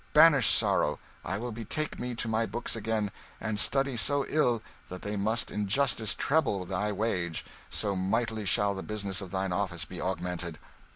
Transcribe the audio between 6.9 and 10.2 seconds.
wage, so mightily shall the business of thine office be